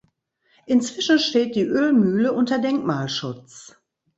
Inzwischen 0.65 1.19
steht 1.19 1.55
die 1.55 1.61
Ölmühle 1.61 2.33
unter 2.33 2.57
Denkmalschutz. 2.57 3.77